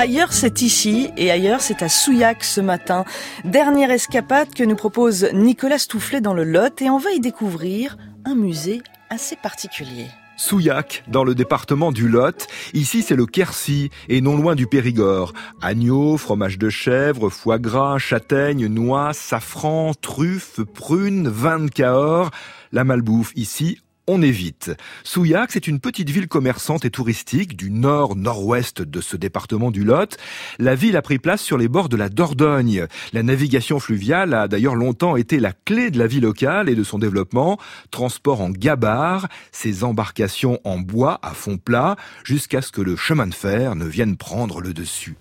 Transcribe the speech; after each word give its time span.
Ailleurs, 0.00 0.32
c'est 0.32 0.62
ici 0.62 1.10
et 1.18 1.30
ailleurs, 1.30 1.60
c'est 1.60 1.82
à 1.82 1.90
Souillac 1.90 2.42
ce 2.42 2.62
matin. 2.62 3.04
Dernière 3.44 3.90
escapade 3.90 4.48
que 4.54 4.64
nous 4.64 4.74
propose 4.74 5.28
Nicolas 5.34 5.76
Stoufflet 5.76 6.22
dans 6.22 6.32
le 6.32 6.42
Lot 6.42 6.80
et 6.80 6.88
on 6.88 6.96
va 6.96 7.10
y 7.10 7.20
découvrir 7.20 7.98
un 8.24 8.34
musée 8.34 8.80
assez 9.10 9.36
particulier. 9.36 10.06
Souillac, 10.38 11.04
dans 11.08 11.22
le 11.22 11.34
département 11.34 11.92
du 11.92 12.08
Lot. 12.08 12.46
Ici, 12.72 13.02
c'est 13.02 13.14
le 13.14 13.26
Quercy, 13.26 13.90
et 14.08 14.22
non 14.22 14.38
loin 14.38 14.54
du 14.54 14.66
Périgord. 14.66 15.34
Agneau, 15.60 16.16
fromage 16.16 16.56
de 16.56 16.70
chèvre, 16.70 17.28
foie 17.28 17.58
gras, 17.58 17.98
châtaigne, 17.98 18.68
noix, 18.68 19.12
safran, 19.12 19.92
truffes, 19.92 20.62
prunes, 20.62 21.28
vin 21.28 21.58
de 21.58 21.68
Cahors. 21.68 22.30
La 22.72 22.84
malbouffe 22.84 23.32
ici, 23.36 23.82
on 24.10 24.22
évite. 24.22 24.72
Souillac, 25.04 25.52
c'est 25.52 25.68
une 25.68 25.78
petite 25.78 26.10
ville 26.10 26.26
commerçante 26.26 26.84
et 26.84 26.90
touristique 26.90 27.56
du 27.56 27.70
nord-nord-ouest 27.70 28.82
de 28.82 29.00
ce 29.00 29.16
département 29.16 29.70
du 29.70 29.84
Lot. 29.84 30.16
La 30.58 30.74
ville 30.74 30.96
a 30.96 31.02
pris 31.02 31.20
place 31.20 31.40
sur 31.40 31.56
les 31.56 31.68
bords 31.68 31.88
de 31.88 31.96
la 31.96 32.08
Dordogne. 32.08 32.86
La 33.12 33.22
navigation 33.22 33.78
fluviale 33.78 34.34
a 34.34 34.48
d'ailleurs 34.48 34.74
longtemps 34.74 35.14
été 35.14 35.38
la 35.38 35.52
clé 35.52 35.90
de 35.90 35.98
la 35.98 36.08
vie 36.08 36.20
locale 36.20 36.68
et 36.68 36.74
de 36.74 36.82
son 36.82 36.98
développement. 36.98 37.56
Transport 37.92 38.40
en 38.40 38.50
gabarre, 38.50 39.28
ses 39.52 39.84
embarcations 39.84 40.58
en 40.64 40.78
bois 40.78 41.20
à 41.22 41.30
fond 41.30 41.56
plat, 41.56 41.94
jusqu'à 42.24 42.62
ce 42.62 42.72
que 42.72 42.80
le 42.80 42.96
chemin 42.96 43.28
de 43.28 43.34
fer 43.34 43.76
ne 43.76 43.84
vienne 43.84 44.16
prendre 44.16 44.60
le 44.60 44.74
dessus. 44.74 45.16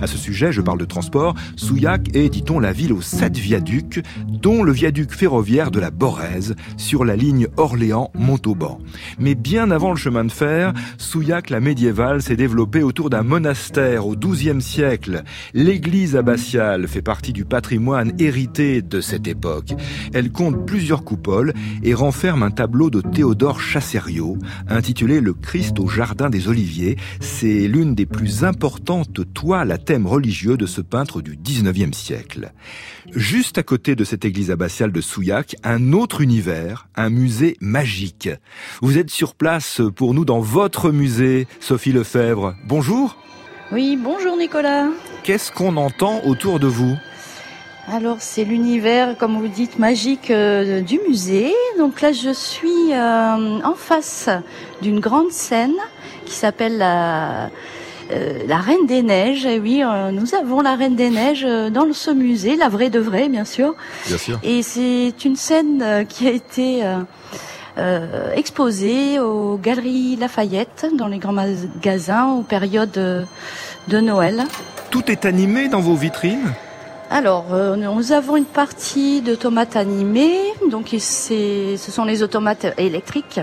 À 0.00 0.06
ce 0.06 0.18
sujet, 0.18 0.52
je 0.52 0.60
parle 0.60 0.78
de 0.78 0.84
transport. 0.84 1.34
Souillac 1.56 2.14
est, 2.14 2.28
dit-on, 2.28 2.60
la 2.60 2.72
ville 2.72 2.92
aux 2.92 3.02
sept 3.02 3.36
viaducs, 3.36 4.02
dont 4.28 4.62
le 4.62 4.72
viaduc 4.72 5.12
ferroviaire 5.12 5.70
de 5.70 5.80
la 5.80 5.90
Borèze, 5.90 6.54
sur 6.76 7.04
la 7.04 7.16
ligne 7.16 7.48
Orléans 7.56 8.10
Montauban. 8.14 8.78
Mais 9.18 9.34
bien 9.34 9.70
avant 9.70 9.90
le 9.90 9.96
chemin 9.96 10.24
de 10.24 10.32
fer, 10.32 10.72
Souillac 10.98 11.50
la 11.50 11.60
médiévale 11.60 12.22
s'est 12.22 12.36
développée 12.36 12.82
autour 12.82 13.10
d'un 13.10 13.22
monastère 13.22 14.06
au 14.06 14.16
XIIe 14.16 14.62
siècle. 14.62 15.22
L'église 15.52 16.16
abbatiale 16.16 16.88
fait 16.88 17.02
partie 17.02 17.32
du 17.32 17.44
patrimoine 17.44 18.12
hérité 18.18 18.82
de 18.82 19.00
cette 19.00 19.26
époque. 19.26 19.74
Elle 20.12 20.30
compte 20.30 20.66
plusieurs 20.66 21.04
coupoles 21.04 21.52
et 21.82 21.94
renferme 21.94 22.42
un 22.42 22.50
tableau 22.50 22.90
de 22.90 23.00
Théodore 23.00 23.60
Chassériau 23.60 24.38
intitulé 24.68 25.20
Le 25.20 25.34
Christ 25.34 25.78
au 25.78 25.88
jardin 25.88 26.30
des 26.30 26.48
Oliviers. 26.48 26.96
C'est 27.20 27.68
l'une 27.68 27.94
des 27.94 28.06
plus 28.06 28.44
importantes 28.44 29.20
toiles 29.34 29.63
à 29.70 29.78
thème 29.78 30.06
religieux 30.06 30.56
de 30.56 30.66
ce 30.66 30.80
peintre 30.80 31.22
du 31.22 31.36
XIXe 31.36 31.96
siècle. 31.96 32.52
Juste 33.12 33.58
à 33.58 33.62
côté 33.62 33.94
de 33.94 34.04
cette 34.04 34.24
église 34.24 34.50
abbatiale 34.50 34.92
de 34.92 35.00
Souillac, 35.00 35.56
un 35.62 35.92
autre 35.92 36.20
univers, 36.20 36.88
un 36.96 37.10
musée 37.10 37.56
magique 37.60 38.28
vous 38.80 38.98
êtes 38.98 39.10
sur 39.10 39.34
place 39.34 39.80
pour 39.96 40.14
nous 40.14 40.24
dans 40.24 40.40
votre 40.40 40.90
musée, 40.90 41.46
Sophie 41.60 41.92
Lefebvre. 41.92 42.54
Bonjour. 42.66 43.16
Oui, 43.72 43.98
bonjour 44.00 44.36
Nicolas. 44.36 44.88
Qu'est-ce 45.22 45.50
qu'on 45.50 45.76
entend 45.76 46.22
autour 46.24 46.60
de 46.60 46.66
vous? 46.66 46.96
Alors 47.88 48.16
c'est 48.20 48.44
l'univers, 48.44 49.16
comme 49.18 49.38
vous 49.38 49.48
dites, 49.48 49.78
magique 49.78 50.30
euh, 50.30 50.80
du 50.80 50.98
musée. 51.06 51.52
Donc 51.78 52.00
là 52.00 52.12
je 52.12 52.32
suis 52.32 52.92
euh, 52.92 53.60
en 53.62 53.74
face 53.74 54.30
d'une 54.80 55.00
grande 55.00 55.30
scène 55.30 55.74
qui 56.24 56.34
s'appelle 56.34 56.78
la, 56.78 57.50
euh, 58.10 58.40
la 58.46 58.58
Reine 58.58 58.86
des 58.86 59.02
Neiges. 59.02 59.46
Et 59.46 59.58
oui, 59.58 59.82
nous 60.12 60.34
avons 60.34 60.60
la 60.60 60.74
Reine 60.74 60.96
des 60.96 61.10
Neiges 61.10 61.46
dans 61.72 61.92
ce 61.92 62.10
musée, 62.10 62.56
la 62.56 62.68
vraie 62.68 62.90
de 62.90 63.00
vraie 63.00 63.28
bien 63.28 63.44
sûr. 63.44 63.74
Bien 64.06 64.18
sûr. 64.18 64.38
Et 64.42 64.62
c'est 64.62 65.24
une 65.24 65.36
scène 65.36 66.06
qui 66.08 66.26
a 66.26 66.30
été 66.30 66.82
euh, 67.76 68.32
exposé 68.34 69.18
aux 69.18 69.56
Galeries 69.56 70.16
Lafayette, 70.16 70.86
dans 70.96 71.08
les 71.08 71.18
grands 71.18 71.32
magasins, 71.32 72.28
aux 72.28 72.42
périodes 72.42 73.26
de 73.88 74.00
Noël. 74.00 74.44
Tout 74.90 75.10
est 75.10 75.24
animé 75.24 75.68
dans 75.68 75.80
vos 75.80 75.94
vitrines? 75.94 76.52
Alors, 77.10 77.52
euh, 77.52 77.76
nous 77.76 78.12
avons 78.12 78.36
une 78.36 78.44
partie 78.44 79.20
d'automates 79.20 79.76
animés, 79.76 80.38
donc 80.70 80.88
ce 80.98 81.76
sont 81.76 82.04
les 82.04 82.22
automates 82.22 82.66
électriques. 82.78 83.40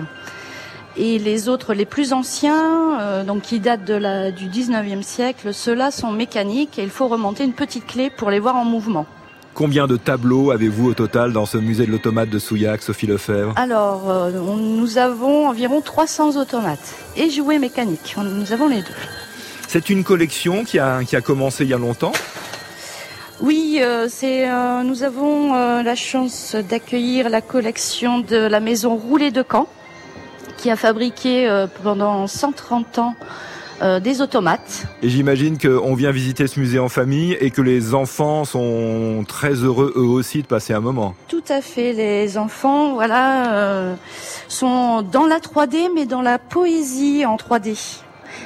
Et 0.97 1.19
les 1.19 1.47
autres, 1.47 1.74
les 1.74 1.85
plus 1.85 2.12
anciens, 2.12 3.00
euh, 3.00 3.24
donc 3.24 3.44
qui 3.44 3.59
datent 3.59 3.85
de 3.85 3.94
la, 3.94 4.31
du 4.31 4.47
19e 4.47 5.03
siècle, 5.03 5.53
ceux-là 5.53 5.90
sont 5.90 6.12
mécaniques 6.12 6.78
et 6.79 6.84
il 6.84 6.90
faut 6.90 7.07
remonter 7.07 7.46
une 7.46 7.53
petite 7.53 7.88
clé 7.88 8.09
pour 8.09 8.29
les 8.29 8.40
voir 8.40 8.57
en 8.57 8.66
mouvement. 8.66 9.06
Combien 9.53 9.85
de 9.85 9.97
tableaux 9.97 10.52
avez-vous 10.52 10.90
au 10.90 10.94
total 10.94 11.34
dans 11.34 11.46
ce 11.46 11.57
musée 11.57 11.85
de 11.85 11.91
l'automate 11.91 12.29
de 12.29 12.40
Souillac, 12.40 12.81
Sophie 12.81 13.07
Lefebvre? 13.07 13.53
Alors, 13.57 14.09
euh, 14.09 14.31
nous 14.31 14.97
avons 14.97 15.47
environ 15.47 15.81
300 15.81 16.38
automates 16.38 16.96
et 17.18 17.29
jouets 17.29 17.59
mécaniques. 17.59 18.16
Nous 18.18 18.53
avons 18.53 18.68
les 18.68 18.81
deux. 18.81 18.88
C'est 19.68 19.90
une 19.90 20.03
collection 20.03 20.63
qui 20.63 20.79
a, 20.79 21.03
qui 21.03 21.16
a 21.16 21.22
commencé 21.22 21.63
il 21.66 21.69
y 21.69 21.73
a 21.73 21.78
longtemps? 21.78 22.13
Oui, 23.41 23.79
euh, 23.81 24.08
c'est 24.09 24.50
euh, 24.50 24.84
nous 24.84 25.03
avons 25.03 25.53
la 25.53 25.96
chance 25.96 26.56
d'accueillir 26.56 27.29
la 27.29 27.41
collection 27.41 28.19
de 28.19 28.38
la 28.38 28.59
maison 28.59 28.96
Roulée 28.96 29.31
de 29.31 29.44
Caen, 29.50 29.68
qui 30.61 30.69
a 30.69 30.75
fabriqué 30.75 31.66
pendant 31.83 32.27
130 32.27 32.99
ans 32.99 33.16
euh, 33.81 33.99
des 33.99 34.22
automates. 34.22 34.85
Et 35.01 35.09
j'imagine 35.09 35.57
qu'on 35.57 35.95
vient 35.95 36.11
visiter 36.11 36.45
ce 36.45 36.59
musée 36.59 36.77
en 36.77 36.88
famille 36.88 37.35
et 37.41 37.49
que 37.49 37.63
les 37.63 37.95
enfants 37.95 38.45
sont 38.45 39.25
très 39.27 39.53
heureux 39.53 39.91
eux 39.95 40.01
aussi 40.01 40.44
de 40.44 40.47
passer 40.47 40.73
un 40.73 40.81
moment. 40.81 41.16
Tout 41.27 41.44
à 41.49 41.61
fait, 41.61 41.91
les 41.94 42.38
enfants, 42.38 42.94
voilà, 42.94 43.55
euh, 43.55 43.95
sont 44.49 45.01
dans 45.01 45.25
la 45.25 45.39
3D 45.39 45.89
mais 45.95 46.05
dans 46.05 46.22
la 46.22 46.38
poésie 46.38 47.25
en 47.25 47.38
3D. 47.38 48.03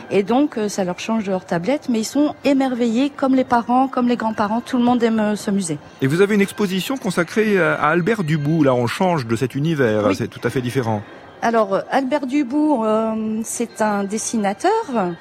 Et 0.09 0.23
donc, 0.23 0.57
euh, 0.57 0.69
ça 0.69 0.85
leur 0.85 0.99
change 0.99 1.25
de 1.25 1.31
leur 1.31 1.45
tablette, 1.45 1.89
mais 1.89 1.99
ils 1.99 2.05
sont 2.05 2.33
émerveillés, 2.45 3.09
comme 3.09 3.35
les 3.35 3.43
parents, 3.43 3.89
comme 3.89 4.07
les 4.07 4.15
grands-parents. 4.15 4.61
Tout 4.61 4.77
le 4.77 4.85
monde 4.85 5.03
aime 5.03 5.35
ce 5.35 5.51
musée. 5.51 5.79
Et 6.01 6.07
vous 6.07 6.21
avez 6.21 6.35
une 6.35 6.41
exposition 6.41 6.95
consacrée 6.95 7.59
à 7.59 7.89
Albert 7.89 8.23
Dubout. 8.23 8.63
Là, 8.63 8.73
on 8.73 8.87
change 8.87 9.27
de 9.27 9.35
cet 9.35 9.53
univers. 9.53 10.15
C'est 10.15 10.29
tout 10.29 10.41
à 10.45 10.49
fait 10.49 10.61
différent. 10.61 11.03
Alors, 11.45 11.83
Albert 11.91 12.25
Dubourg, 12.25 12.85
euh, 12.85 13.13
c'est 13.43 13.79
un 13.79 14.03
dessinateur 14.03 14.71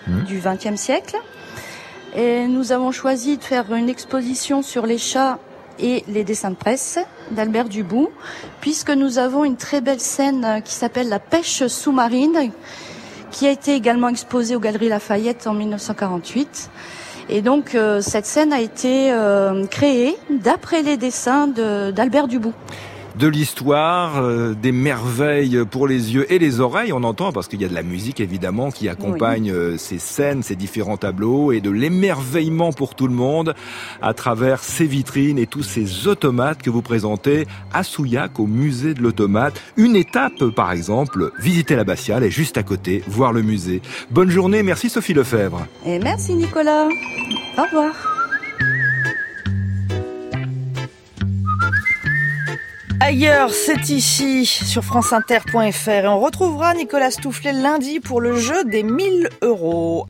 mmh. 0.07 0.23
du 0.23 0.41
XXe 0.43 0.81
siècle. 0.81 1.17
Et 2.17 2.47
nous 2.47 2.73
avons 2.73 2.93
choisi 2.93 3.37
de 3.37 3.45
faire 3.45 3.75
une 3.75 3.91
exposition 3.91 4.63
sur 4.63 4.87
les 4.87 4.97
chats 4.97 5.39
et 5.79 6.03
les 6.09 6.25
dessins 6.25 6.49
de 6.49 6.55
presse 6.55 6.99
d'Albert 7.33 7.69
Dubourg, 7.69 8.11
puisque 8.63 8.89
nous 8.89 9.19
avons 9.19 9.45
une 9.45 9.59
très 9.59 9.83
belle 9.83 10.01
scène 10.01 10.63
qui 10.65 10.73
s'appelle 10.73 11.11
la 11.11 11.19
pêche 11.19 11.67
sous-marine, 11.67 12.53
qui 13.31 13.47
a 13.47 13.51
été 13.51 13.75
également 13.75 14.09
exposée 14.09 14.57
aux 14.57 14.61
Galeries 14.61 14.89
Lafayette 14.89 15.47
en 15.47 15.53
1948. 15.53 16.71
Et 17.29 17.43
donc 17.43 17.75
euh, 17.75 18.01
cette 18.01 18.25
scène 18.25 18.55
a 18.55 18.63
été 18.63 19.13
euh, 19.13 19.67
créée 19.67 20.17
d'après 20.31 20.81
les 20.81 20.97
dessins 20.97 21.49
d'Albert 21.49 22.29
Dubourg 22.29 22.55
de 23.17 23.29
l'histoire, 23.29 24.19
euh, 24.19 24.55
des 24.55 24.73
merveilles 24.73 25.65
pour 25.71 25.87
les 25.87 26.15
yeux 26.15 26.31
et 26.33 26.39
les 26.39 26.61
oreilles, 26.61 26.93
on 26.93 27.05
entend, 27.05 27.33
parce 27.33 27.49
qu'il 27.49 27.61
y 27.61 27.65
a 27.65 27.69
de 27.69 27.75
la 27.75 27.83
musique 27.83 28.21
évidemment 28.21 28.71
qui 28.71 28.89
accompagne 28.89 29.51
euh, 29.51 29.77
ces 29.79 29.99
scènes, 29.99 30.43
ces 30.43 30.57
différents 30.57 30.97
tableaux, 30.97 31.53
et 31.53 31.61
de 31.61 31.71
l'émerveillement 31.71 32.73
pour 32.73 32.95
tout 32.95 33.07
le 33.07 33.15
monde 33.15 33.55
à 34.03 34.15
travers 34.15 34.63
ces 34.63 34.87
vitrines 34.87 35.39
et 35.39 35.47
tous 35.47 35.63
ces 35.63 36.09
automates 36.09 36.63
que 36.63 36.71
vous 36.71 36.83
présentez 36.83 37.47
à 37.73 37.83
Souillac, 37.83 38.39
au 38.41 38.47
musée 38.47 38.95
de 38.95 39.03
l'automate. 39.03 39.61
Une 39.77 39.97
étape, 39.97 40.45
par 40.57 40.73
exemple, 40.73 41.31
visiter 41.39 41.77
la 41.77 41.85
Bastiale 41.85 42.25
et 42.25 42.31
juste 42.31 42.59
à 42.59 42.63
côté, 42.63 43.03
voir 43.07 43.33
le 43.33 43.43
musée. 43.43 43.83
Bonne 44.11 44.31
journée, 44.31 44.63
merci 44.63 44.91
Sophie 44.91 45.15
Lefebvre. 45.15 45.67
Et 45.87 45.99
merci 45.99 46.35
Nicolas. 46.35 46.89
Au 47.57 47.63
revoir. 47.63 48.14
Ailleurs, 53.07 53.51
c'est 53.51 53.91
ici 53.91 54.47
sur 54.47 54.83
franceinter.fr 54.83 55.91
et 55.91 56.09
on 56.09 56.21
retrouvera 56.21 56.73
Nicolas 56.73 57.11
Stoufflet 57.11 57.53
lundi 57.53 58.01
pour 58.01 58.19
le 58.23 58.35
jeu 58.35 58.65
des 58.65 58.83
1000 58.83 59.29
euros. 59.43 60.03